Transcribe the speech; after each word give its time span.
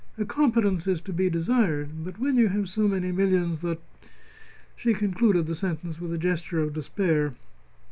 "A 0.17 0.25
competence 0.25 0.87
is 0.87 0.99
to 1.01 1.13
be 1.13 1.29
desired. 1.29 2.03
But 2.03 2.17
when 2.17 2.35
you 2.35 2.47
have 2.47 2.67
so 2.67 2.87
many 2.87 3.11
millions 3.11 3.61
that!" 3.61 3.79
She 4.75 4.95
concluded 4.95 5.45
the 5.45 5.53
sentence 5.53 6.01
with 6.01 6.11
a 6.11 6.17
gesture 6.17 6.57
of 6.59 6.73
despair. 6.73 7.35